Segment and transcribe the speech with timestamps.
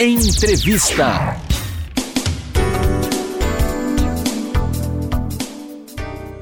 [0.00, 1.36] Entrevista.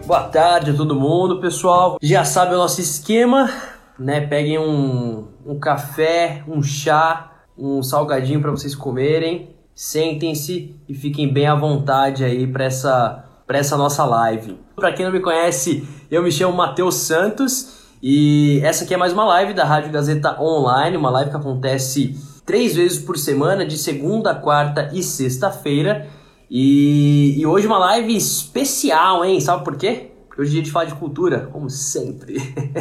[0.07, 1.97] Boa tarde a todo mundo, pessoal.
[2.03, 3.51] Já sabe o nosso esquema,
[3.99, 4.21] né?
[4.21, 9.57] Peguem um, um café, um chá, um salgadinho para vocês comerem.
[9.75, 14.59] Sentem-se e fiquem bem à vontade aí para essa para essa nossa live.
[14.75, 19.15] Para quem não me conhece, eu me chamo Matheus Santos e essa aqui é mais
[19.15, 23.77] uma live da Rádio Gazeta Online, uma live que acontece três vezes por semana, de
[23.77, 26.07] segunda, quarta e sexta-feira.
[26.49, 29.41] E, e hoje uma live especial, hein?
[29.41, 30.13] Sabe por quê?
[30.29, 32.37] Porque hoje é dia de falar de cultura, como sempre.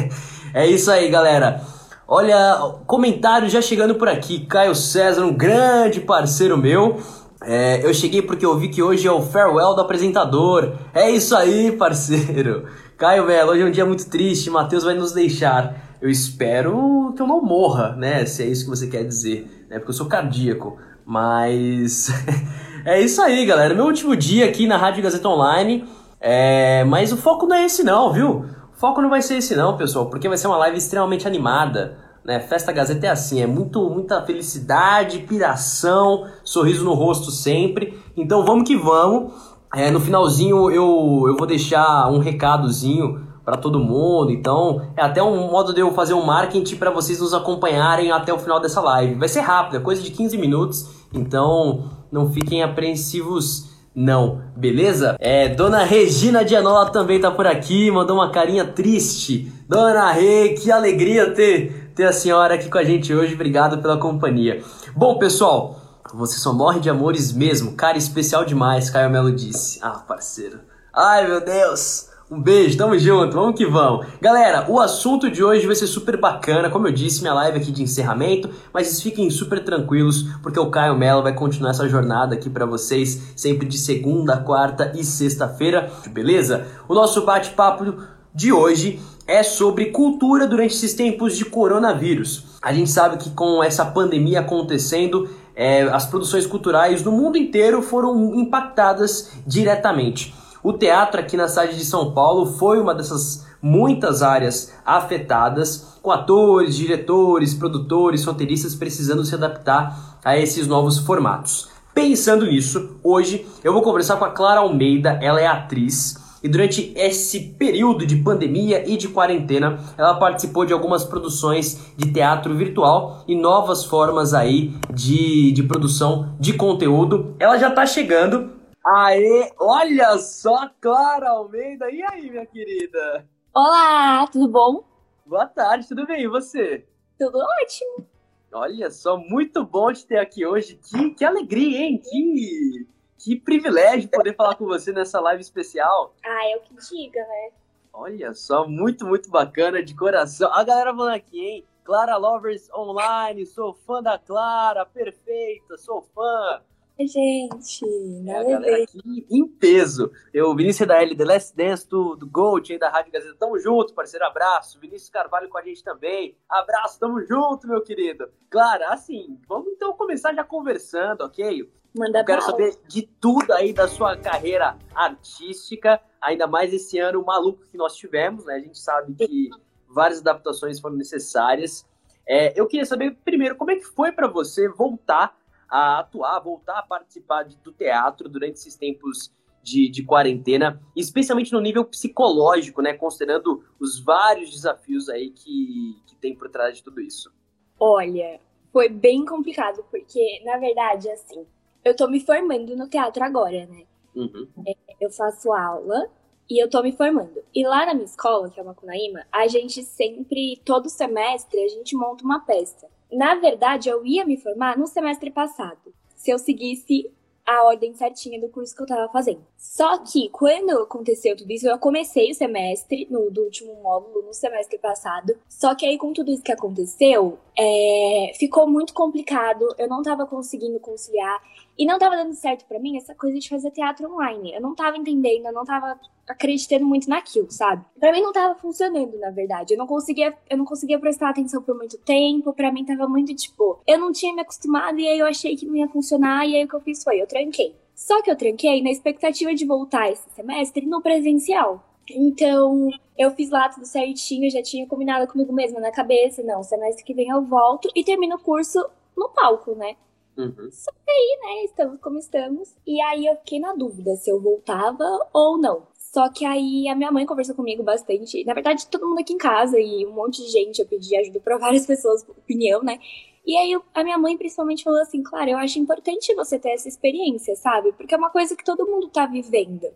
[0.54, 1.60] é isso aí, galera.
[2.06, 4.46] Olha, comentário já chegando por aqui.
[4.46, 7.00] Caio César, um grande parceiro meu.
[7.42, 10.74] É, eu cheguei porque eu vi que hoje é o farewell do apresentador.
[10.94, 12.66] É isso aí, parceiro.
[12.96, 14.48] Caio Belo, hoje é um dia muito triste.
[14.48, 15.85] Matheus vai nos deixar.
[16.00, 18.24] Eu espero que eu não morra, né?
[18.26, 19.78] Se é isso que você quer dizer, né?
[19.78, 20.76] Porque eu sou cardíaco.
[21.04, 22.10] Mas
[22.84, 23.74] é isso aí, galera.
[23.74, 25.84] Meu último dia aqui na Rádio Gazeta Online.
[26.20, 26.84] É...
[26.84, 28.44] Mas o foco não é esse, não, viu?
[28.76, 31.96] O foco não vai ser esse, não, pessoal, porque vai ser uma live extremamente animada.
[32.22, 32.40] Né?
[32.40, 37.98] Festa Gazeta é assim, é muito, muita felicidade, piração, sorriso no rosto sempre.
[38.16, 39.32] Então vamos que vamos.
[39.74, 44.32] É, no finalzinho eu, eu vou deixar um recadozinho para todo mundo.
[44.32, 48.34] Então é até um modo de eu fazer um marketing para vocês nos acompanharem até
[48.34, 49.14] o final dessa live.
[49.14, 50.90] Vai ser rápido, é coisa de 15 minutos.
[51.14, 55.16] Então não fiquem apreensivos não, beleza?
[55.18, 59.50] É, Dona Regina Dianola também tá por aqui, mandou uma carinha triste.
[59.66, 63.32] Dona Rê, que alegria ter ter a senhora aqui com a gente hoje.
[63.32, 64.62] Obrigado pela companhia.
[64.94, 65.80] Bom, pessoal,
[66.12, 67.72] você só morre de amores mesmo.
[67.72, 69.78] Cara, especial demais, Caio Melo disse.
[69.82, 70.60] Ah, parceiro.
[70.92, 72.10] Ai, meu Deus.
[72.28, 74.04] Um beijo, tamo junto, vamos que vamos.
[74.20, 77.70] Galera, o assunto de hoje vai ser super bacana, como eu disse, minha live aqui
[77.70, 82.50] de encerramento, mas fiquem super tranquilos, porque o Caio Mello vai continuar essa jornada aqui
[82.50, 86.66] para vocês, sempre de segunda, quarta e sexta-feira, beleza?
[86.88, 87.94] O nosso bate-papo
[88.34, 92.58] de hoje é sobre cultura durante esses tempos de coronavírus.
[92.60, 97.82] A gente sabe que com essa pandemia acontecendo, é, as produções culturais no mundo inteiro
[97.82, 100.34] foram impactadas diretamente.
[100.66, 106.10] O teatro aqui na cidade de São Paulo foi uma dessas muitas áreas afetadas, com
[106.10, 111.68] atores, diretores, produtores, roteiristas precisando se adaptar a esses novos formatos.
[111.94, 116.92] Pensando nisso, hoje eu vou conversar com a Clara Almeida, ela é atriz e durante
[116.96, 123.24] esse período de pandemia e de quarentena, ela participou de algumas produções de teatro virtual
[123.26, 127.34] e novas formas aí de, de produção de conteúdo.
[127.38, 128.55] Ela já tá chegando.
[128.88, 131.90] Aê, olha só, Clara Almeida.
[131.90, 133.28] E aí, minha querida?
[133.52, 134.84] Olá, tudo bom?
[135.26, 136.22] Boa tarde, tudo bem?
[136.22, 136.86] E você?
[137.18, 138.08] Tudo ótimo.
[138.52, 140.76] Olha só, muito bom te ter aqui hoje.
[140.76, 141.98] Que, que alegria, hein?
[141.98, 142.86] Que
[143.18, 146.14] que privilégio poder falar com você nessa live especial.
[146.24, 147.50] Ah, é o que diga, né?
[147.92, 150.48] Olha só, muito, muito bacana, de coração.
[150.54, 151.66] A galera falando aqui, hein?
[151.82, 156.62] Clara Lovers Online, sou fã da Clara, perfeita, sou fã.
[156.98, 157.84] Gente,
[158.26, 160.10] é a galera aqui em peso.
[160.32, 163.36] Eu, Vinícius da L, The Last Dance do, do Gold aí da Rádio Gazeta.
[163.38, 164.80] Tamo junto, parceiro, abraço.
[164.80, 166.38] Vinícius Carvalho com a gente também.
[166.48, 168.30] Abraço, tamo junto, meu querido.
[168.48, 171.70] Clara, assim, vamos então começar já conversando, ok?
[171.94, 177.22] Manda Eu quero saber de tudo aí da sua carreira artística, ainda mais esse ano
[177.22, 178.54] maluco que nós tivemos, né?
[178.54, 179.50] A gente sabe que
[179.86, 181.86] várias adaptações foram necessárias.
[182.26, 185.36] É, eu queria saber primeiro como é que foi para você voltar
[185.68, 189.32] a atuar, voltar a participar de, do teatro durante esses tempos
[189.62, 192.92] de, de, quarentena, especialmente no nível psicológico, né?
[192.92, 197.32] Considerando os vários desafios aí que, que tem por trás de tudo isso.
[197.78, 198.40] Olha,
[198.72, 201.44] foi bem complicado, porque, na verdade, assim,
[201.84, 203.84] eu tô me formando no teatro agora, né?
[204.14, 204.48] Uhum.
[204.66, 206.08] É, eu faço aula
[206.48, 207.42] e eu tô me formando.
[207.54, 211.68] E lá na minha escola, que é uma Macunaíma, a gente sempre, todo semestre, a
[211.68, 212.88] gente monta uma peça.
[213.12, 217.10] Na verdade, eu ia me formar no semestre passado, se eu seguisse
[217.46, 219.40] a ordem certinha do curso que eu tava fazendo.
[219.56, 224.34] Só que quando aconteceu tudo isso, eu comecei o semestre no do último módulo no
[224.34, 225.36] semestre passado.
[225.48, 229.64] Só que aí com tudo isso que aconteceu, é, ficou muito complicado.
[229.78, 231.40] Eu não tava conseguindo conciliar
[231.78, 234.54] e não tava dando certo para mim essa coisa de fazer teatro online.
[234.54, 237.84] Eu não tava entendendo, eu não tava acreditando muito naquilo, sabe?
[237.98, 239.74] Para mim não tava funcionando, na verdade.
[239.74, 242.52] Eu não conseguia, eu não conseguia prestar atenção por muito tempo.
[242.52, 245.66] Para mim tava muito tipo, eu não tinha me acostumado e aí eu achei que
[245.66, 247.74] não ia funcionar e aí o que eu fiz foi eu tranquei.
[247.94, 251.82] Só que eu tranquei na expectativa de voltar esse semestre no presencial.
[252.10, 257.04] Então, eu fiz lá tudo certinho, já tinha combinado comigo mesma na cabeça, não, semestre
[257.04, 258.78] que vem eu volto e termino o curso
[259.16, 259.96] no palco, né?
[260.36, 260.70] Uhum.
[260.70, 262.74] Só que aí, né, estamos como estamos.
[262.86, 265.86] E aí eu fiquei na dúvida se eu voltava ou não.
[265.94, 268.44] Só que aí a minha mãe conversou comigo bastante.
[268.44, 271.40] Na verdade, todo mundo aqui em casa e um monte de gente, eu pedi ajuda
[271.40, 272.98] para várias pessoas, opinião, né?
[273.46, 276.88] E aí a minha mãe principalmente falou assim, claro, eu acho importante você ter essa
[276.88, 277.92] experiência, sabe?
[277.92, 279.86] Porque é uma coisa que todo mundo tá vivendo.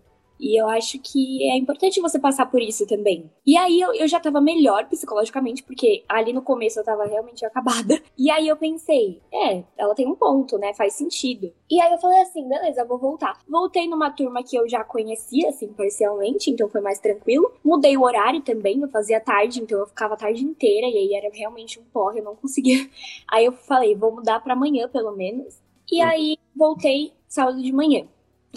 [0.41, 3.31] E eu acho que é importante você passar por isso também.
[3.47, 7.45] E aí eu, eu já tava melhor psicologicamente, porque ali no começo eu tava realmente
[7.45, 8.01] acabada.
[8.17, 10.73] E aí eu pensei, é, ela tem um ponto, né?
[10.73, 11.53] Faz sentido.
[11.71, 13.39] E aí eu falei assim, beleza, vou voltar.
[13.47, 17.53] Voltei numa turma que eu já conhecia, assim, parcialmente, então foi mais tranquilo.
[17.63, 21.15] Mudei o horário também, eu fazia tarde, então eu ficava a tarde inteira, e aí
[21.15, 22.89] era realmente um porre, eu não conseguia.
[23.31, 25.61] Aí eu falei, vou mudar para amanhã, pelo menos.
[25.91, 28.07] E aí voltei sábado de manhã.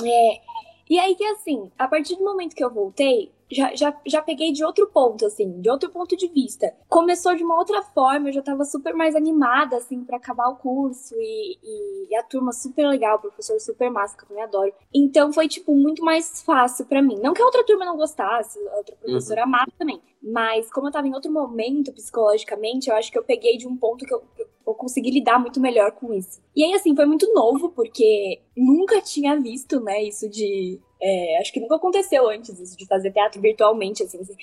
[0.03, 0.41] É,
[0.89, 4.51] e aí que assim, a partir do momento que eu voltei, já, já, já peguei
[4.51, 6.73] de outro ponto, assim, de outro ponto de vista.
[6.89, 10.55] Começou de uma outra forma, eu já tava super mais animada, assim, para acabar o
[10.55, 14.73] curso e, e, e, a turma super legal, professor super massa, que eu também adoro.
[14.93, 17.19] Então foi, tipo, muito mais fácil para mim.
[17.21, 19.47] Não que a outra turma não gostasse, a outra professora uhum.
[19.47, 20.01] amava também.
[20.23, 23.75] Mas como eu tava em outro momento psicologicamente, eu acho que eu peguei de um
[23.75, 24.23] ponto que eu,
[24.65, 26.41] eu consegui lidar muito melhor com isso.
[26.55, 31.51] E aí, assim, foi muito novo, porque nunca tinha visto, né, isso de é, acho
[31.51, 34.35] que nunca aconteceu antes isso, de fazer teatro virtualmente, assim, assim.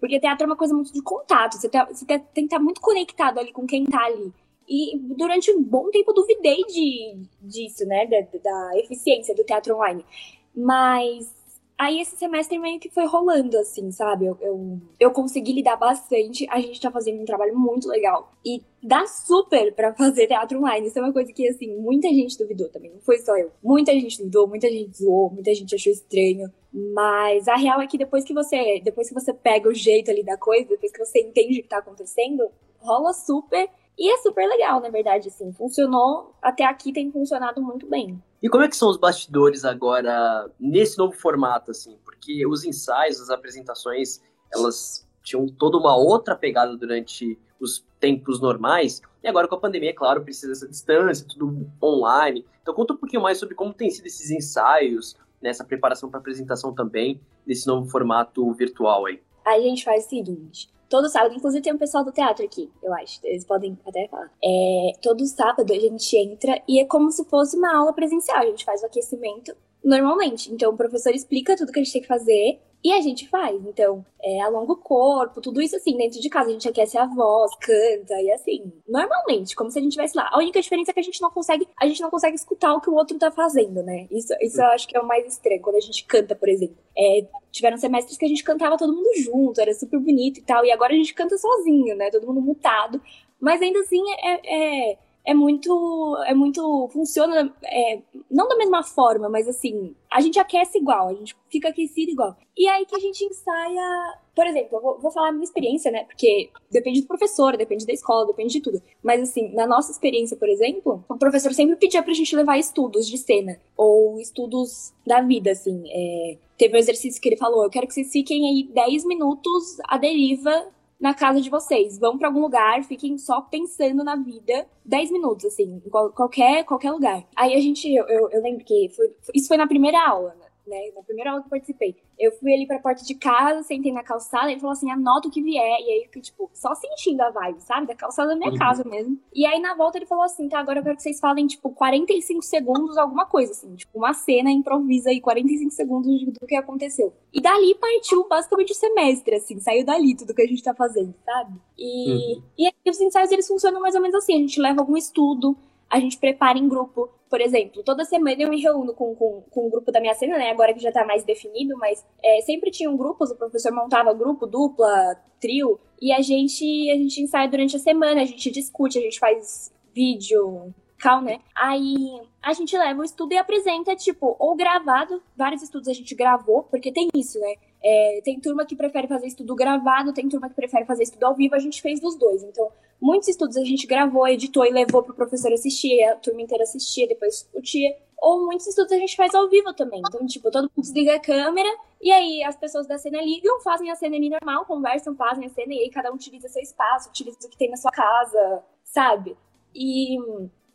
[0.00, 2.62] Porque teatro é uma coisa muito de contato, você, tá, você tem que estar tá
[2.62, 4.32] muito conectado ali com quem tá ali.
[4.68, 9.76] E durante um bom tempo eu duvidei de, disso, né, da, da eficiência do teatro
[9.76, 10.04] online.
[10.52, 11.32] Mas
[11.78, 14.26] Aí esse semestre meio que foi rolando, assim, sabe?
[14.26, 16.44] Eu, eu, eu, consegui lidar bastante.
[16.50, 18.32] A gente tá fazendo um trabalho muito legal.
[18.44, 20.88] E dá super pra fazer teatro online.
[20.88, 22.90] Isso é uma coisa que, assim, muita gente duvidou também.
[22.90, 23.52] Não foi só eu.
[23.62, 26.52] Muita gente duvidou, muita gente zoou, muita gente achou estranho.
[26.72, 28.80] Mas a real é que depois que você.
[28.82, 31.68] Depois que você pega o jeito ali da coisa, depois que você entende o que
[31.68, 33.70] tá acontecendo, rola super.
[33.98, 35.52] E é super legal, na verdade, assim.
[35.52, 38.22] Funcionou, até aqui tem funcionado muito bem.
[38.40, 41.98] E como é que são os bastidores agora nesse novo formato, assim?
[42.04, 44.20] Porque os ensaios, as apresentações,
[44.54, 49.02] elas tinham toda uma outra pegada durante os tempos normais.
[49.22, 52.46] E agora com a pandemia, é claro, precisa dessa distância, tudo online.
[52.62, 56.20] Então conta um pouquinho mais sobre como tem sido esses ensaios, nessa né, preparação para
[56.20, 59.20] apresentação também, nesse novo formato virtual aí.
[59.44, 62.92] A gente faz o seguinte, todo sábado, inclusive tem um pessoal do teatro aqui, eu
[62.94, 64.30] acho, eles podem até falar.
[64.42, 68.46] É, todo sábado a gente entra e é como se fosse uma aula presencial, a
[68.46, 70.52] gente faz o aquecimento normalmente.
[70.52, 73.60] Então o professor explica tudo que a gente tem que fazer e a gente faz.
[73.66, 76.48] Então, é, alonga o corpo, tudo isso assim, dentro de casa.
[76.48, 80.28] A gente aquece a voz, canta e assim, normalmente, como se a gente estivesse lá.
[80.30, 82.80] A única diferença é que a gente não consegue, a gente não consegue escutar o
[82.80, 84.06] que o outro tá fazendo, né?
[84.10, 86.76] Isso, isso eu acho que é o mais estranho, quando a gente canta, por exemplo.
[86.96, 90.64] É, tiveram semestres que a gente cantava todo mundo junto, era super bonito e tal,
[90.64, 92.10] e agora a gente canta sozinho, né?
[92.10, 93.00] Todo mundo mutado.
[93.40, 94.98] Mas ainda assim é, é
[95.28, 96.16] é muito.
[96.26, 96.88] É muito.
[96.90, 97.54] Funciona.
[97.62, 102.10] É, não da mesma forma, mas assim, a gente aquece igual, a gente fica aquecido
[102.10, 102.34] igual.
[102.56, 104.18] E aí que a gente ensaia.
[104.34, 106.04] Por exemplo, eu vou, vou falar a minha experiência, né?
[106.04, 108.80] Porque depende do professor, depende da escola, depende de tudo.
[109.02, 113.06] Mas assim, na nossa experiência, por exemplo, o professor sempre pedia pra gente levar estudos
[113.06, 113.60] de cena.
[113.76, 115.82] Ou estudos da vida, assim.
[115.90, 119.76] É, teve um exercício que ele falou: eu quero que vocês fiquem aí 10 minutos
[119.86, 121.98] à deriva na casa de vocês.
[121.98, 126.90] Vão para algum lugar, fiquem só pensando na vida 10 minutos, assim, em qualquer, qualquer
[126.90, 127.24] lugar.
[127.36, 130.47] Aí a gente, eu, eu, eu lembro que foi, isso foi na primeira aula, né?
[130.68, 130.90] Né?
[130.94, 131.96] Na primeira aula que participei.
[132.18, 135.30] Eu fui ali pra porta de casa, sentei na calçada, ele falou assim, anota o
[135.30, 135.80] que vier.
[135.80, 137.86] E aí tipo, só sentindo a vibe, sabe?
[137.86, 138.58] Da calçada da minha uhum.
[138.58, 139.18] casa mesmo.
[139.32, 141.70] E aí na volta ele falou assim, tá, agora eu quero que vocês falem, tipo,
[141.70, 143.74] 45 segundos, alguma coisa, assim.
[143.74, 147.12] Tipo, uma cena, improvisa aí 45 segundos do que aconteceu.
[147.32, 149.60] E dali partiu basicamente o semestre, assim.
[149.60, 151.52] Saiu dali tudo que a gente tá fazendo, sabe?
[151.78, 152.42] E, uhum.
[152.58, 154.34] e aí os ensaios, eles funcionam mais ou menos assim.
[154.34, 155.56] A gente leva algum estudo,
[155.90, 157.10] a gente prepara em grupo.
[157.28, 160.38] Por exemplo, toda semana eu me reúno com, com, com o grupo da minha cena,
[160.38, 160.50] né?
[160.50, 164.46] Agora que já tá mais definido, mas é, sempre tinham grupos, o professor montava grupo,
[164.46, 169.02] dupla, trio, e a gente, a gente ensaia durante a semana, a gente discute, a
[169.02, 171.40] gente faz vídeo, cal, né?
[171.54, 176.14] Aí a gente leva o estudo e apresenta, tipo, ou gravado, vários estudos a gente
[176.14, 177.54] gravou, porque tem isso, né?
[177.82, 181.34] É, tem turma que prefere fazer estudo gravado, tem turma que prefere fazer estudo ao
[181.34, 182.42] vivo, a gente fez dos dois.
[182.42, 182.70] Então,
[183.00, 187.06] muitos estudos a gente gravou, editou e levou pro professor assistir, a turma inteira assistia,
[187.06, 187.96] depois discutia.
[188.20, 190.02] Ou muitos estudos a gente faz ao vivo também.
[190.06, 191.68] Então, tipo, todo mundo desliga a câmera
[192.02, 195.48] e aí as pessoas da cena ligam, fazem a cena ali normal, conversam, fazem a
[195.48, 198.64] cena e aí cada um utiliza seu espaço, utiliza o que tem na sua casa,
[198.82, 199.36] sabe?
[199.72, 200.16] E,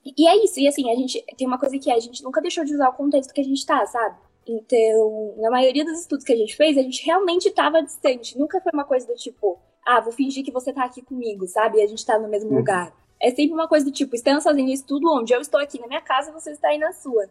[0.05, 0.57] e é isso.
[0.59, 2.89] E assim, a gente tem uma coisa que é, a gente nunca deixou de usar
[2.89, 4.17] o contexto que a gente tá, sabe?
[4.47, 8.37] Então, na maioria dos estudos que a gente fez, a gente realmente estava distante.
[8.37, 11.77] Nunca foi uma coisa do tipo, ah, vou fingir que você tá aqui comigo, sabe?
[11.77, 12.57] E a gente tá no mesmo hum.
[12.57, 12.93] lugar.
[13.21, 15.33] É sempre uma coisa do tipo, estamos fazendo isso tudo onde?
[15.33, 17.29] Eu estou aqui na minha casa, você está aí na sua.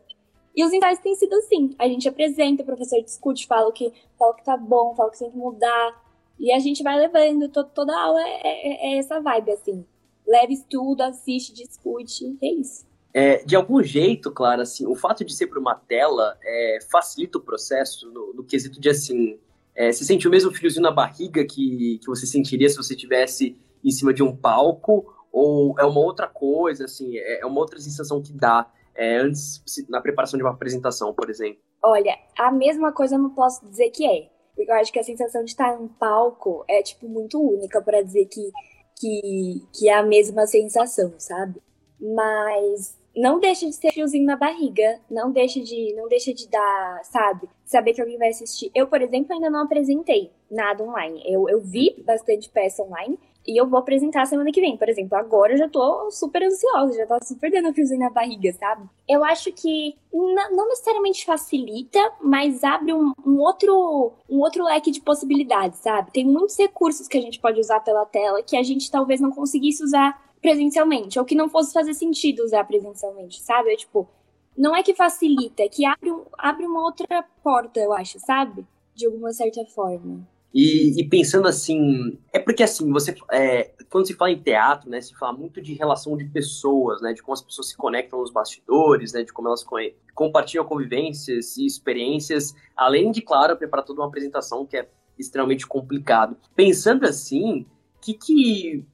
[0.55, 1.75] E os ensaios têm sido assim.
[1.79, 5.19] A gente apresenta, o professor discute, fala o que, fala que tá bom, fala que
[5.19, 6.03] tem que mudar.
[6.39, 9.85] E a gente vai levando, to, toda aula é, é, é, essa vibe, assim.
[10.27, 12.87] Leve estudo, assiste, discute, é isso.
[13.15, 17.39] É, de algum jeito, claro, assim, o fato de ser por uma tela é, facilita
[17.39, 19.39] o processo no, no quesito de, assim,
[19.75, 23.57] é, você sente o mesmo friozinho na barriga que, que você sentiria se você tivesse
[23.85, 27.79] em cima de um palco ou é uma outra coisa, assim, é, é uma outra
[27.81, 31.61] sensação que dá é, antes, na preparação de uma apresentação, por exemplo?
[31.83, 34.31] Olha, a mesma coisa eu não posso dizer que é.
[34.55, 38.03] Porque eu acho que a sensação de estar em palco é, tipo, muito única para
[38.03, 38.53] dizer que,
[38.99, 41.63] que, que é a mesma sensação, sabe?
[41.99, 47.01] Mas não deixa de ser fiozinho na barriga, não deixa de, não deixa de dar,
[47.05, 47.49] sabe?
[47.65, 48.71] Saber que alguém vai assistir.
[48.75, 51.23] Eu, por exemplo, ainda não apresentei nada online.
[51.27, 54.77] Eu, eu vi bastante peça online, e eu vou apresentar semana que vem.
[54.77, 58.53] Por exemplo, agora eu já tô super ansiosa, já tá super dando friozinho na barriga,
[58.53, 58.89] sabe?
[59.09, 65.01] Eu acho que não necessariamente facilita, mas abre um, um, outro, um outro leque de
[65.01, 66.13] possibilidades, sabe?
[66.13, 69.33] Tem muitos recursos que a gente pode usar pela tela que a gente talvez não
[69.33, 73.73] conseguisse usar presencialmente, ou que não fosse fazer sentido usar presencialmente, sabe?
[73.73, 74.09] É tipo,
[74.59, 78.67] não é que facilita, é que abre, abre uma outra porta, eu acho, sabe?
[78.95, 80.27] De alguma certa forma.
[80.53, 85.01] E, e, pensando assim, é porque assim, você é, quando se fala em teatro, né,
[85.01, 88.31] se fala muito de relação de pessoas, né, de como as pessoas se conectam nos
[88.31, 89.65] bastidores, né, de como elas
[90.15, 94.87] compartilham convivências e experiências, além de, claro, preparar toda uma apresentação que é
[95.19, 96.37] extremamente complicado.
[96.55, 97.65] Pensando assim,
[97.97, 98.85] o que, que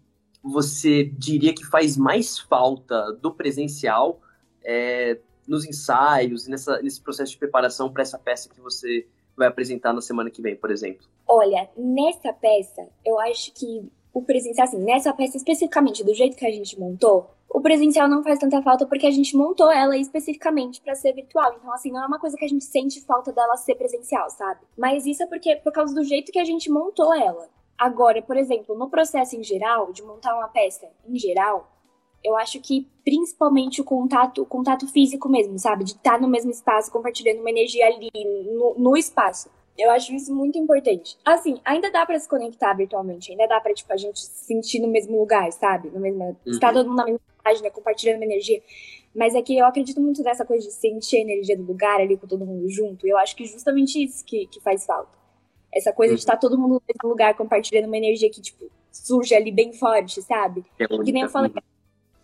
[0.48, 4.20] você diria que faz mais falta do presencial
[4.64, 9.92] é, nos ensaios, nessa, nesse processo de preparação para essa peça que você vai apresentar
[9.92, 11.06] na semana que vem, por exemplo?
[11.26, 16.46] Olha, nessa peça, eu acho que o presencial, assim, nessa peça especificamente, do jeito que
[16.46, 20.80] a gente montou, o presencial não faz tanta falta porque a gente montou ela especificamente
[20.80, 21.54] para ser virtual.
[21.56, 24.60] Então, assim, não é uma coisa que a gente sente falta dela ser presencial, sabe?
[24.76, 27.48] Mas isso é porque por causa do jeito que a gente montou ela.
[27.78, 31.70] Agora, por exemplo, no processo em geral, de montar uma peça em geral,
[32.24, 35.84] eu acho que principalmente o contato, o contato físico mesmo, sabe?
[35.84, 38.10] De estar no mesmo espaço, compartilhando uma energia ali
[38.52, 39.48] no, no espaço.
[39.76, 41.16] Eu acho isso muito importante.
[41.24, 44.80] Assim, ainda dá para se conectar virtualmente, ainda dá para tipo a gente se sentir
[44.80, 45.88] no mesmo lugar, sabe?
[45.90, 46.36] No mesmo, uhum.
[46.52, 48.60] estar todo mundo na mesma página, compartilhando uma energia.
[49.14, 52.16] Mas é que eu acredito muito nessa coisa de sentir a energia do lugar ali
[52.16, 53.06] com todo mundo junto.
[53.06, 55.16] Eu acho que justamente isso que, que faz falta.
[55.72, 56.16] Essa coisa uhum.
[56.16, 59.72] de estar todo mundo no mesmo lugar, compartilhando uma energia que, tipo, surge ali bem
[59.72, 60.64] forte, sabe?
[60.78, 61.52] É que nem eu falei,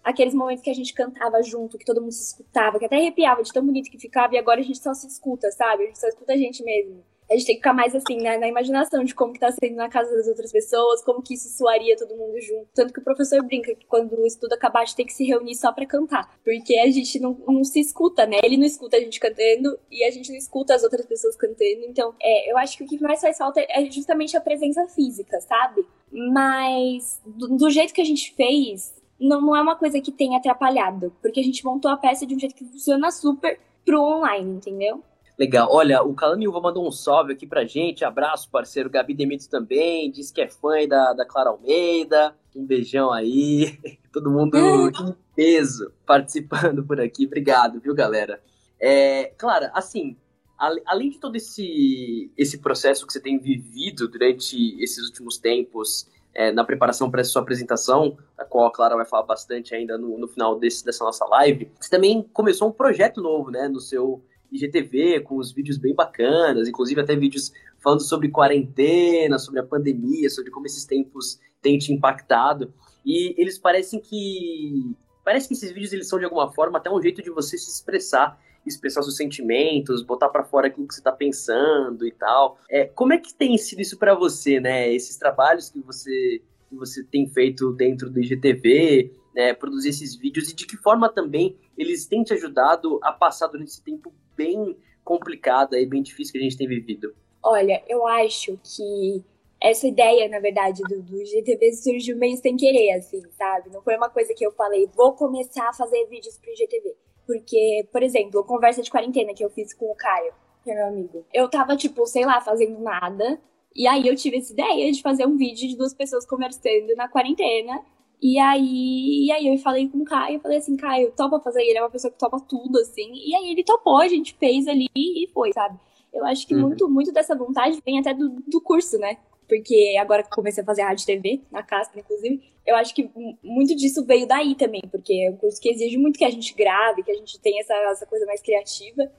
[0.02, 3.42] aqueles momentos que a gente cantava junto, que todo mundo se escutava, que até arrepiava
[3.42, 5.84] de tão bonito que ficava, e agora a gente só se escuta, sabe?
[5.84, 7.02] A gente só escuta a gente mesmo.
[7.30, 9.76] A gente tem que ficar mais assim, né, na imaginação de como que tá sendo
[9.76, 12.68] na casa das outras pessoas, como que isso soaria todo mundo junto.
[12.74, 15.24] Tanto que o professor brinca que quando o estudo acabar, a gente tem que se
[15.24, 16.38] reunir só para cantar.
[16.44, 18.38] Porque a gente não, não se escuta, né?
[18.42, 21.84] Ele não escuta a gente cantando e a gente não escuta as outras pessoas cantando.
[21.88, 25.40] Então, é, eu acho que o que mais faz falta é justamente a presença física,
[25.40, 25.86] sabe?
[26.12, 30.38] Mas do, do jeito que a gente fez, não, não é uma coisa que tenha
[30.38, 34.56] atrapalhado, porque a gente montou a peça de um jeito que funciona super pro online,
[34.56, 35.02] entendeu?
[35.38, 35.68] Legal.
[35.70, 38.04] Olha, o Calani Uva mandou um salve aqui pra gente.
[38.04, 38.88] Abraço, parceiro.
[38.88, 40.10] Gabi Demito também.
[40.10, 42.36] Diz que é fã da, da Clara Almeida.
[42.54, 43.78] Um beijão aí.
[44.12, 44.56] Todo mundo
[45.00, 47.26] em peso participando por aqui.
[47.26, 48.40] Obrigado, viu, galera?
[48.80, 50.16] É, Clara, assim,
[50.58, 56.52] além de todo esse, esse processo que você tem vivido durante esses últimos tempos, é,
[56.52, 60.18] na preparação para essa sua apresentação, a qual a Clara vai falar bastante ainda no,
[60.18, 64.22] no final desse, dessa nossa live, você também começou um projeto novo, né, no seu
[64.54, 70.30] IGTV, com os vídeos bem bacanas, inclusive até vídeos falando sobre quarentena, sobre a pandemia,
[70.30, 72.72] sobre como esses tempos têm te impactado.
[73.04, 74.94] E eles parecem que.
[75.24, 77.70] Parece que esses vídeos eles são de alguma forma até um jeito de você se
[77.70, 82.58] expressar expressar seus sentimentos, botar para fora aquilo que você está pensando e tal.
[82.70, 84.92] É, como é que tem sido isso para você, né?
[84.92, 90.50] Esses trabalhos que você que você tem feito dentro do IGTV, né, produzir esses vídeos
[90.50, 94.76] e de que forma também eles têm te ajudado a passar durante esse tempo bem
[95.02, 97.14] complicado e bem difícil que a gente tem vivido?
[97.42, 99.22] Olha, eu acho que
[99.60, 103.70] essa ideia, na verdade, do, do IGTV surgiu meio sem querer, assim, sabe?
[103.70, 106.96] Não foi uma coisa que eu falei, vou começar a fazer vídeos pro IGTV.
[107.26, 110.74] Porque, por exemplo, a conversa de quarentena que eu fiz com o Caio, que é
[110.74, 111.24] meu amigo.
[111.32, 113.40] Eu tava, tipo, sei lá, fazendo nada.
[113.74, 117.08] E aí eu tive essa ideia de fazer um vídeo de duas pessoas conversando na
[117.08, 117.80] quarentena.
[118.24, 121.62] E aí, e aí eu falei com o Caio, eu falei assim, Caio, topa fazer,
[121.62, 123.12] ele é uma pessoa que topa tudo, assim.
[123.12, 125.78] E aí ele topou, a gente fez ali e foi, sabe?
[126.10, 126.62] Eu acho que uhum.
[126.62, 129.18] muito, muito dessa vontade vem até do, do curso, né?
[129.48, 133.10] porque agora que comecei a fazer rádio e TV, na casa, inclusive, eu acho que
[133.42, 136.54] muito disso veio daí também, porque é um curso que exige muito que a gente
[136.54, 139.10] grave, que a gente tenha essa, essa coisa mais criativa.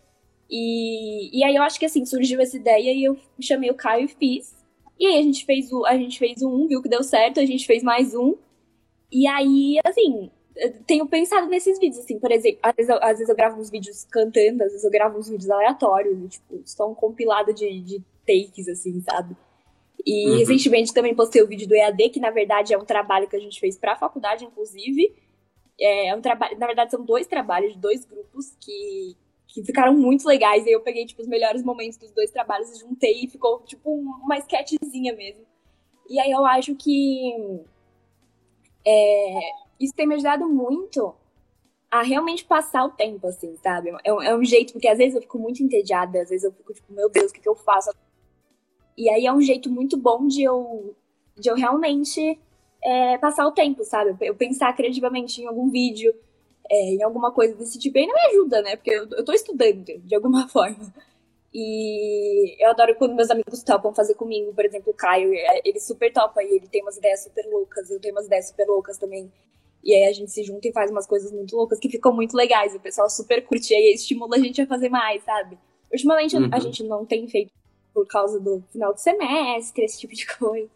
[0.50, 4.06] E, e aí eu acho que assim, surgiu essa ideia e eu chamei o Caio
[4.06, 4.56] e fiz.
[5.00, 7.46] E aí a gente fez o, a gente fez um, viu que deu certo, a
[7.46, 8.36] gente fez mais um.
[9.12, 10.32] E aí, assim,
[10.86, 13.70] tenho pensado nesses vídeos, assim, por exemplo, às vezes, eu, às vezes eu gravo uns
[13.70, 18.02] vídeos cantando, às vezes eu gravo uns vídeos aleatórios, tipo, só um compilado de, de
[18.26, 19.36] takes, assim, sabe?
[20.06, 20.38] E uhum.
[20.38, 23.40] recentemente também postei o vídeo do EAD, que na verdade é um trabalho que a
[23.40, 25.14] gente fez para a faculdade, inclusive.
[25.80, 29.16] É, é um trabalho, na verdade, são dois trabalhos de dois grupos que,
[29.48, 30.66] que ficaram muito legais.
[30.66, 33.90] E eu peguei, tipo, os melhores momentos dos dois trabalhos e juntei e ficou, tipo,
[33.90, 35.44] uma sketchzinha mesmo.
[36.08, 37.66] E aí eu acho que
[38.86, 39.39] é,
[39.80, 41.13] isso tem me ajudado muito
[41.89, 43.94] a realmente passar o tempo, assim, sabe?
[44.04, 46.51] É um, é um jeito, porque às vezes eu fico muito entediada, às vezes eu
[46.51, 47.92] fico, tipo, meu Deus, o que, que eu faço?
[48.98, 50.96] E aí é um jeito muito bom de eu,
[51.38, 52.39] de eu realmente
[52.84, 54.15] é, passar o tempo, sabe?
[54.22, 56.13] Eu pensar criativamente em algum vídeo,
[56.70, 57.98] é, em alguma coisa desse tipo.
[57.98, 58.75] E aí não me ajuda, né?
[58.75, 60.94] Porque eu, eu tô estudando, de alguma forma.
[61.58, 65.80] E eu adoro quando meus amigos topam fazer comigo, por exemplo, o Caio, é, ele
[65.80, 68.98] super topa e ele tem umas ideias super loucas, eu tenho umas ideias super loucas
[68.98, 69.32] também.
[69.82, 72.36] E aí a gente se junta e faz umas coisas muito loucas que ficam muito
[72.36, 72.76] legais.
[72.76, 75.58] O pessoal super curte e aí estimula a gente a fazer mais, sabe?
[75.90, 76.50] Ultimamente uhum.
[76.52, 77.54] a gente não tem feito
[77.94, 80.70] por causa do final do semestre, esse tipo de coisa.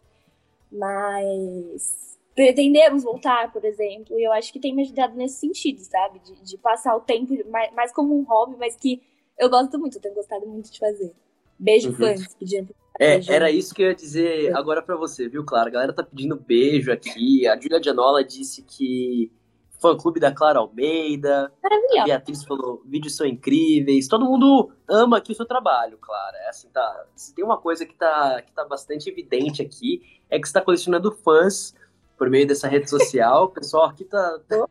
[0.71, 6.19] Mas pretendemos voltar, por exemplo, e eu acho que tem me ajudado nesse sentido, sabe?
[6.19, 9.01] De, de passar o tempo mais, mais, como um hobby, mas que
[9.39, 11.13] eu gosto muito, eu tenho gostado muito de fazer.
[11.57, 11.95] Beijo, uhum.
[11.95, 13.31] fãs, pedindo é, beijo.
[13.31, 15.69] era isso que eu ia dizer agora para você, viu, Clara?
[15.69, 17.47] A galera tá pedindo beijo aqui.
[17.47, 19.31] A Julia Gianola disse que
[19.79, 21.51] fã clube da Clara Almeida.
[21.63, 22.01] Maravilhosa.
[22.01, 24.07] A Beatriz falou: vídeos são incríveis.
[24.07, 26.37] Todo mundo ama aqui o seu trabalho, Clara.
[26.39, 30.37] É assim, tá, se tem uma coisa que tá, que tá bastante evidente aqui, é
[30.37, 31.73] que você tá colecionando fãs
[32.17, 33.45] por meio dessa rede social.
[33.45, 34.67] O pessoal aqui tá, tá,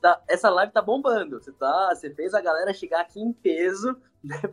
[0.00, 1.40] tá, Essa live tá bombando.
[1.40, 4.40] Você, tá, você fez a galera chegar aqui em peso né,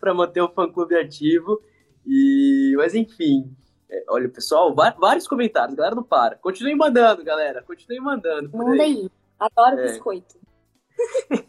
[0.00, 1.60] pra manter o fã clube ativo.
[2.06, 3.54] E, mas enfim.
[3.90, 6.36] É, olha, pessoal, vários comentários, galera não para.
[6.36, 7.62] Continuem mandando, galera.
[7.62, 8.50] Continuem mandando.
[8.54, 8.96] Manda aí.
[8.96, 9.10] aí.
[9.38, 9.82] Adoro é.
[9.84, 10.36] biscoito.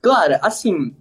[0.00, 0.94] Clara, assim,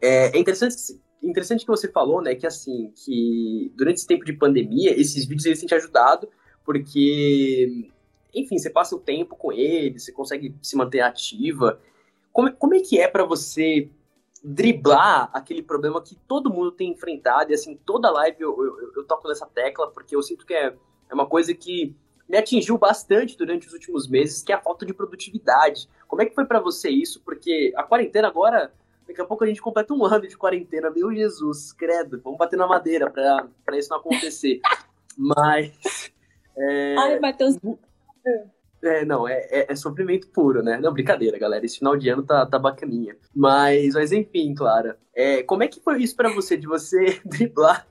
[0.00, 0.74] é, é interessante,
[1.22, 5.44] interessante que você falou, né, que assim, que durante esse tempo de pandemia, esses vídeos
[5.44, 6.28] eles têm te ajudado,
[6.64, 7.90] porque,
[8.34, 11.80] enfim, você passa o tempo com eles, você consegue se manter ativa.
[12.32, 13.90] Como, como é que é para você
[14.42, 19.04] driblar aquele problema que todo mundo tem enfrentado, e assim, toda live eu, eu, eu
[19.04, 20.74] toco nessa tecla, porque eu sinto que é,
[21.08, 21.94] é uma coisa que
[22.28, 25.88] me atingiu bastante durante os últimos meses, que é a falta de produtividade.
[26.08, 27.20] Como é que foi para você isso?
[27.20, 28.72] Porque a quarentena agora,
[29.06, 32.56] daqui a pouco a gente completa um ano de quarentena, meu Jesus, credo, vamos bater
[32.56, 34.60] na madeira para isso não acontecer.
[35.16, 36.10] Mas.
[36.56, 36.96] É...
[36.98, 37.56] Ai, Matheus.
[38.82, 40.78] É, não, é, é, é, sofrimento puro, né?
[40.78, 41.64] Não, brincadeira, galera.
[41.64, 43.16] Esse final de ano tá, tá bacaninha.
[43.34, 44.98] Mas, mas enfim, Clara.
[45.14, 47.86] É, como é que foi isso para você, de você driblar,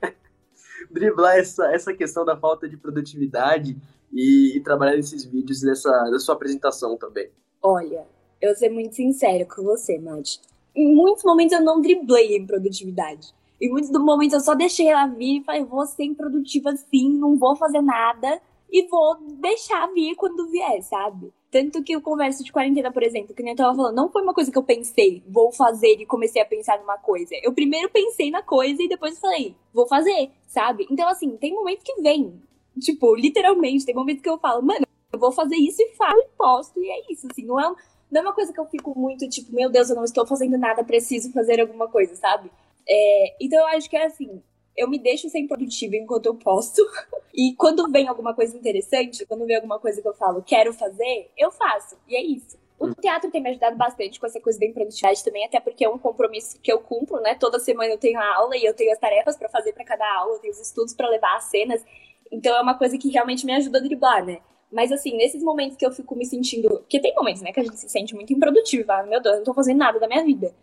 [0.91, 3.77] driblar essa, essa questão da falta de produtividade
[4.11, 7.29] e, e trabalhar nesses vídeos nessa, nessa sua apresentação também.
[7.63, 8.05] Olha,
[8.41, 10.41] eu vou ser muito sincera com você, Nath.
[10.75, 13.33] Em muitos momentos eu não driblei em produtividade.
[13.61, 17.37] Em muitos momentos eu só deixei ela vir e falei, vou ser improdutiva sim, não
[17.37, 21.33] vou fazer nada e vou deixar vir quando vier, sabe?
[21.51, 24.21] Tanto que o converso de quarentena, por exemplo, que nem eu tava falando, não foi
[24.23, 27.35] uma coisa que eu pensei, vou fazer e comecei a pensar numa coisa.
[27.43, 30.87] Eu primeiro pensei na coisa e depois falei, vou fazer, sabe?
[30.89, 32.41] Então, assim, tem momentos que vem.
[32.79, 36.29] Tipo, literalmente, tem momentos que eu falo, mano, eu vou fazer isso e falo e
[36.37, 37.75] posto, e é isso, assim, não é,
[38.09, 40.57] não é uma coisa que eu fico muito, tipo, meu Deus, eu não estou fazendo
[40.57, 42.49] nada, preciso fazer alguma coisa, sabe?
[42.87, 44.41] É, então eu acho que é assim,
[44.75, 46.81] eu me deixo sem produtiva enquanto eu posto.
[47.33, 51.31] E quando vem alguma coisa interessante, quando vem alguma coisa que eu falo, quero fazer,
[51.37, 51.97] eu faço.
[52.05, 52.59] E é isso.
[52.77, 55.89] O teatro tem me ajudado bastante com essa coisa da produtividade também, até porque é
[55.89, 57.35] um compromisso que eu cumpro, né?
[57.35, 60.03] Toda semana eu tenho a aula e eu tenho as tarefas para fazer para cada
[60.17, 61.85] aula, eu tenho os estudos para levar as cenas.
[62.29, 64.39] Então é uma coisa que realmente me ajuda a driblar, né?
[64.71, 66.69] Mas assim, nesses momentos que eu fico me sentindo.
[66.69, 69.03] Porque tem momentos, né, que a gente se sente muito improdutiva.
[69.03, 70.53] Meu Deus, eu não tô fazendo nada da minha vida.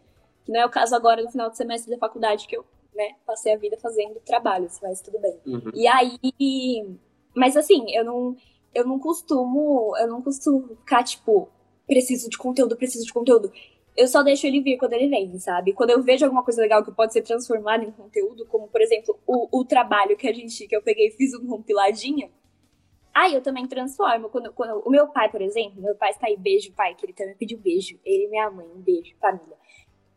[0.44, 2.64] Que não é o caso agora no final do semestre da faculdade, que eu,
[2.98, 5.38] né, passei a vida fazendo trabalhos, mas tudo bem.
[5.46, 5.70] Uhum.
[5.72, 6.98] E aí.
[7.34, 8.36] Mas assim, eu não.
[8.74, 9.96] Eu não costumo.
[9.96, 11.48] Eu não costumo ficar, tipo,
[11.86, 13.50] preciso de conteúdo, preciso de conteúdo
[13.98, 15.72] eu só deixo ele vir quando ele vem, sabe?
[15.72, 19.18] Quando eu vejo alguma coisa legal que pode ser transformada em conteúdo, como por exemplo
[19.26, 22.30] o, o trabalho que a gente que eu peguei e fiz um compiladinho,
[23.12, 24.28] aí eu também transformo.
[24.28, 27.12] Quando, quando o meu pai, por exemplo, meu pai está aí, beijo, pai, que ele
[27.12, 27.98] também pediu beijo.
[28.04, 29.57] Ele e minha mãe, um beijo, família.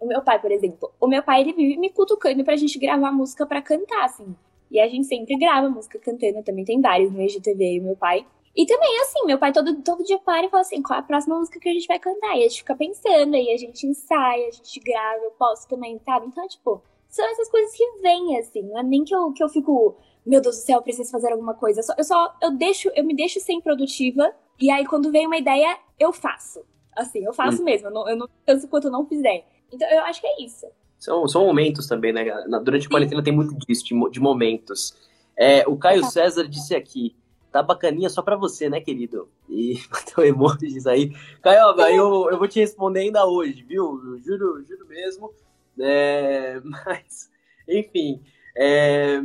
[0.02, 3.12] O meu pai, por exemplo, o meu pai ele vive me cutucando pra gente gravar
[3.12, 4.36] música pra cantar, assim.
[4.72, 8.26] E a gente sempre grava música cantando, também tem vários no IGTV e meu pai.
[8.56, 11.06] E também, assim, meu pai todo, todo dia para e fala assim, qual é a
[11.06, 12.36] próxima música que a gente vai cantar?
[12.36, 16.00] E a gente fica pensando, aí a gente ensaia, a gente grava, eu posso também,
[16.00, 16.26] sabe?
[16.26, 19.50] Então, tipo, são essas coisas que vêm, assim, não é nem que eu, que eu
[19.50, 21.80] fico, meu Deus do céu, eu preciso fazer alguma coisa.
[21.80, 25.28] Eu só, eu só, eu deixo, eu me deixo sem produtiva, e aí quando vem
[25.28, 26.66] uma ideia, eu faço.
[26.96, 27.66] Assim, eu faço hum.
[27.66, 29.46] mesmo, eu não, eu não canso quanto eu não fizer.
[29.71, 30.67] Então, eu acho que é isso.
[30.99, 32.25] São, são momentos também, né?
[32.63, 34.95] Durante a quarentena tem muito disso, de, de momentos.
[35.36, 37.15] É, o Caio César disse aqui,
[37.51, 39.27] tá bacaninha só pra você, né, querido?
[39.49, 41.12] E botou emojis aí.
[41.41, 44.19] Caio, eu, eu vou te responder ainda hoje, viu?
[44.23, 45.34] juro, juro mesmo.
[45.79, 47.31] É, mas,
[47.67, 48.21] enfim.
[48.55, 49.21] É,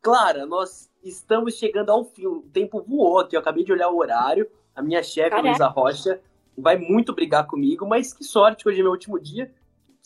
[0.00, 2.26] Clara, nós estamos chegando ao fim.
[2.26, 4.48] O tempo voou aqui, eu acabei de olhar o horário.
[4.74, 6.20] A minha chefe, Luísa Rocha,
[6.56, 9.52] vai muito brigar comigo, mas que sorte hoje é meu último dia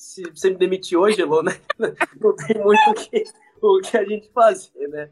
[0.02, 1.52] se você me demitir hoje, Elô, né?
[2.20, 3.24] Não tem muito o que,
[3.62, 5.08] o que a gente fazer, né?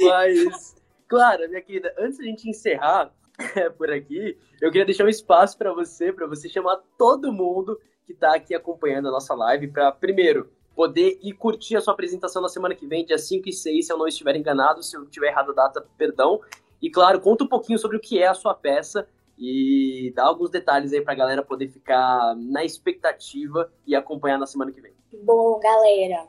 [0.00, 0.74] Mas,
[1.06, 3.12] claro, minha querida, antes da gente encerrar
[3.54, 7.78] é, por aqui, eu queria deixar um espaço para você, para você chamar todo mundo
[8.06, 12.40] que está aqui acompanhando a nossa live para, primeiro, poder ir curtir a sua apresentação
[12.40, 15.04] na semana que vem, dia 5 e 6, se eu não estiver enganado, se eu
[15.04, 16.40] tiver errado a data, perdão.
[16.80, 19.06] E, claro, conta um pouquinho sobre o que é a sua peça
[19.42, 24.70] e dar alguns detalhes aí pra galera poder ficar na expectativa e acompanhar na semana
[24.70, 24.92] que vem.
[25.24, 26.28] Bom, galera,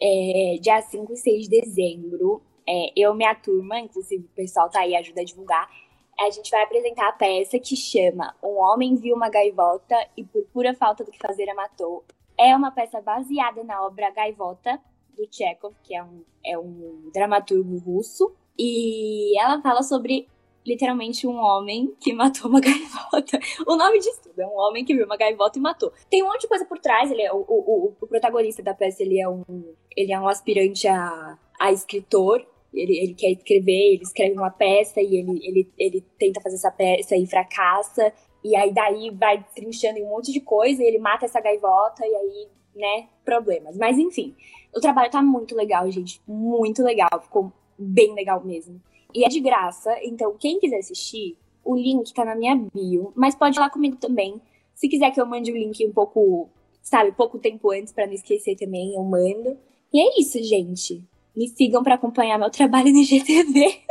[0.00, 4.68] é, dia 5 e 6 de dezembro, é, eu e minha turma, inclusive o pessoal
[4.68, 5.70] tá aí, ajuda a divulgar,
[6.20, 10.44] a gente vai apresentar a peça que chama Um Homem Viu Uma Gaivota e por
[10.52, 12.04] pura falta do que fazer a matou.
[12.38, 14.78] É uma peça baseada na obra Gaivota,
[15.16, 20.28] do Chekhov, que é um, é um dramaturgo russo, e ela fala sobre
[20.66, 23.38] literalmente um homem que matou uma gaivota.
[23.66, 25.92] O nome disso tudo é um homem que viu uma gaivota e matou.
[26.08, 27.10] Tem um monte de coisa por trás.
[27.10, 29.02] Ele é o, o, o protagonista da peça.
[29.02, 29.44] Ele é um
[29.96, 32.44] ele é um aspirante a, a escritor.
[32.72, 36.72] Ele, ele quer escrever, ele escreve uma peça e ele, ele, ele tenta fazer essa
[36.72, 38.12] peça e fracassa.
[38.42, 42.04] E aí daí vai trinchando em um monte de coisa e ele mata essa gaivota
[42.04, 43.76] e aí, né, problemas.
[43.76, 44.34] Mas enfim,
[44.74, 46.20] o trabalho tá muito legal, gente.
[46.26, 47.08] Muito legal.
[47.22, 48.80] Ficou bem legal mesmo.
[49.14, 53.34] E é de graça, então quem quiser assistir, o link tá na minha bio, mas
[53.34, 54.40] pode ir lá comigo também.
[54.74, 56.50] Se quiser que eu mande o link um pouco,
[56.82, 59.56] sabe, pouco tempo antes para não esquecer também, eu mando.
[59.92, 61.06] E é isso, gente.
[61.36, 63.82] Me sigam para acompanhar meu trabalho no GTV.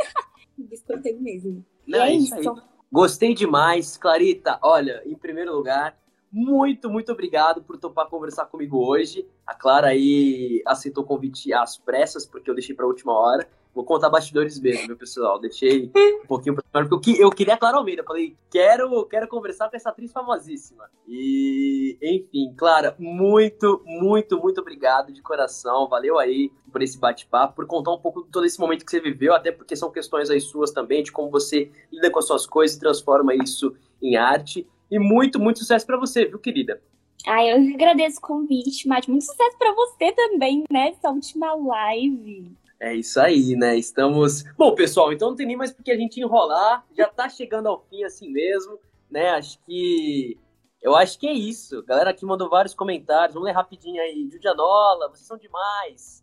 [0.58, 1.64] Biscoiteiro mesmo.
[1.86, 2.38] Não, é, é isso.
[2.38, 2.54] isso.
[2.92, 4.58] Gostei demais, Clarita.
[4.62, 5.98] Olha, em primeiro lugar,
[6.30, 9.26] muito, muito obrigado por topar conversar comigo hoje.
[9.46, 13.48] A Clara aí aceitou o convite às pressas, porque eu deixei para última hora.
[13.74, 15.40] Vou contar bastidores mesmo, meu pessoal?
[15.40, 15.90] Deixei
[16.22, 18.04] um pouquinho pra porque eu, eu queria a Clara Almeida.
[18.04, 20.88] Falei, quero, quero conversar com essa atriz famosíssima.
[21.08, 25.88] E, enfim, Clara, muito, muito, muito obrigado de coração.
[25.88, 29.00] Valeu aí por esse bate-papo, por contar um pouco de todo esse momento que você
[29.00, 32.46] viveu, até porque são questões aí suas também, de como você lida com as suas
[32.46, 34.66] coisas e transforma isso em arte.
[34.88, 36.80] E muito, muito sucesso para você, viu, querida?
[37.26, 40.90] Ah, eu agradeço o convite, mas muito sucesso para você também, né?
[40.90, 42.52] Essa última live.
[42.84, 43.78] É isso aí, né?
[43.78, 44.42] Estamos.
[44.58, 46.84] Bom, pessoal, então não tem nem mais porque a gente enrolar.
[46.94, 48.78] Já tá chegando ao fim assim mesmo,
[49.10, 49.30] né?
[49.30, 50.38] Acho que.
[50.82, 51.82] Eu acho que é isso.
[51.84, 53.32] Galera aqui mandou vários comentários.
[53.32, 54.28] Vamos ler rapidinho aí.
[54.30, 56.22] Julianola, vocês são demais.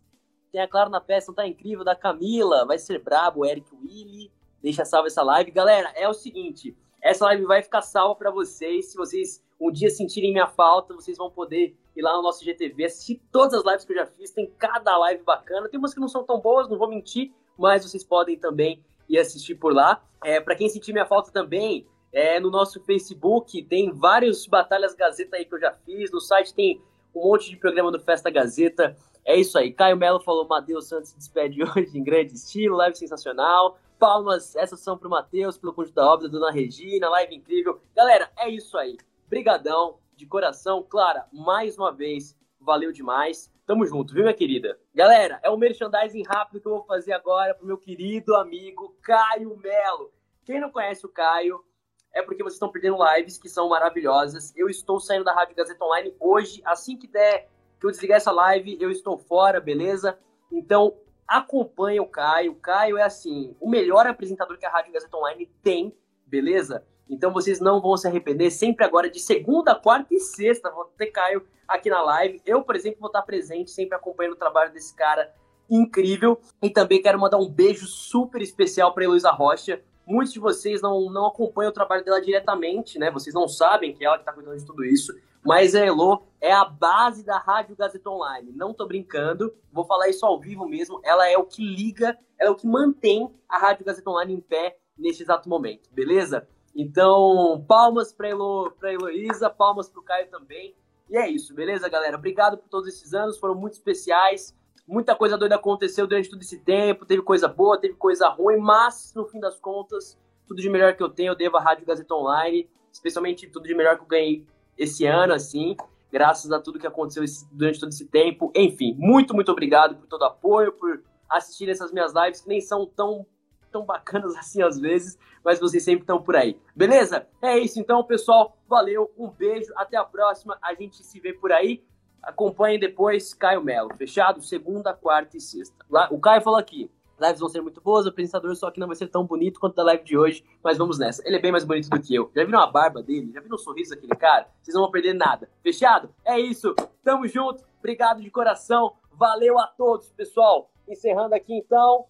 [0.52, 1.84] Tem a Clara na peça, tá incrível.
[1.84, 3.44] Da Camila, vai ser brabo.
[3.44, 4.30] Eric Willy,
[4.62, 5.50] deixa salva essa live.
[5.50, 8.92] Galera, é o seguinte: essa live vai ficar salva para vocês.
[8.92, 12.84] Se vocês um dia sentirem minha falta, vocês vão poder ir lá no nosso GTV,
[12.84, 14.32] assistir todas as lives que eu já fiz.
[14.32, 15.68] Tem cada live bacana.
[15.68, 19.18] Tem umas que não são tão boas, não vou mentir, mas vocês podem também ir
[19.18, 20.02] assistir por lá.
[20.24, 25.36] É, para quem sentir minha falta também, é, no nosso Facebook tem vários Batalhas Gazeta
[25.36, 26.10] aí que eu já fiz.
[26.10, 26.82] No site tem
[27.14, 28.96] um monte de programa do Festa Gazeta.
[29.24, 29.72] É isso aí.
[29.72, 33.78] Caio Melo falou: Matheus Santos se despede hoje em grande estilo, live sensacional.
[33.96, 37.80] Palmas, essas são pro Matheus, pelo conjunto da obra, Dona Regina, live incrível.
[37.94, 38.96] Galera, é isso aí.
[39.32, 40.82] Brigadão, de coração.
[40.82, 43.50] Clara, mais uma vez, valeu demais.
[43.64, 44.78] Tamo junto, viu, minha querida?
[44.94, 49.56] Galera, é um merchandising rápido que eu vou fazer agora pro meu querido amigo Caio
[49.56, 50.12] Melo.
[50.44, 51.64] Quem não conhece o Caio,
[52.12, 54.52] é porque vocês estão perdendo lives que são maravilhosas.
[54.54, 57.48] Eu estou saindo da Rádio Gazeta Online hoje, assim que der
[57.80, 60.18] que eu desligar essa live, eu estou fora, beleza?
[60.52, 60.94] Então,
[61.26, 62.52] acompanhe o Caio.
[62.52, 66.86] O Caio é assim, o melhor apresentador que a Rádio Gazeta Online tem, beleza?
[67.08, 68.50] Então vocês não vão se arrepender.
[68.50, 72.40] Sempre agora de segunda, quarta e sexta vou ter Caio aqui na live.
[72.46, 75.32] Eu, por exemplo, vou estar presente, sempre acompanhando o trabalho desse cara
[75.68, 76.38] incrível.
[76.62, 79.82] E também quero mandar um beijo super especial para Heloísa Rocha.
[80.06, 83.10] Muitos de vocês não, não acompanham o trabalho dela diretamente, né?
[83.10, 85.12] Vocês não sabem que é ela que está cuidando de tudo isso.
[85.44, 88.52] mas a Elo é a base da Rádio Gazeta Online.
[88.54, 91.00] Não tô brincando, vou falar isso ao vivo mesmo.
[91.04, 94.40] Ela é o que liga, ela é o que mantém a Rádio Gazeta Online em
[94.40, 96.46] pé neste exato momento, beleza?
[96.74, 100.74] Então, palmas para Elo, pra Heloísa, palmas para o Caio também.
[101.10, 102.16] E é isso, beleza, galera?
[102.16, 104.56] Obrigado por todos esses anos, foram muito especiais.
[104.86, 109.12] Muita coisa doida aconteceu durante todo esse tempo, teve coisa boa, teve coisa ruim, mas
[109.14, 112.14] no fim das contas, tudo de melhor que eu tenho eu devo à Rádio Gazeta
[112.14, 114.44] Online, especialmente tudo de melhor que eu ganhei
[114.76, 115.76] esse ano, assim,
[116.10, 118.52] graças a tudo que aconteceu durante todo esse tempo.
[118.56, 122.60] Enfim, muito, muito obrigado por todo o apoio, por assistir essas minhas lives que nem
[122.60, 123.26] são tão
[123.72, 126.56] tão bacanas assim às vezes, mas vocês sempre estão por aí.
[126.76, 127.26] Beleza?
[127.40, 128.56] É isso então, pessoal.
[128.68, 130.56] Valeu, um beijo, até a próxima.
[130.62, 131.82] A gente se vê por aí.
[132.22, 134.40] Acompanhem depois Caio Melo, fechado?
[134.40, 135.74] Segunda, quarta e sexta.
[135.90, 136.88] Lá, o Caio falou aqui.
[137.20, 139.76] Lives vão ser muito boas, o apresentador só que não vai ser tão bonito quanto
[139.76, 141.22] da live de hoje, mas vamos nessa.
[141.26, 142.30] Ele é bem mais bonito do que eu.
[142.34, 143.30] Já viram a barba dele?
[143.32, 144.48] Já viram o sorriso daquele cara?
[144.60, 145.48] Vocês não vão perder nada.
[145.62, 146.12] Fechado?
[146.24, 146.74] É isso.
[147.04, 147.64] Tamo junto.
[147.78, 148.94] Obrigado de coração.
[149.12, 150.70] Valeu a todos, pessoal.
[150.88, 152.06] Encerrando aqui então.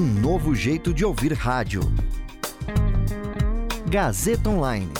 [0.00, 1.82] Um novo jeito de ouvir rádio.
[3.86, 4.90] Gazeta Online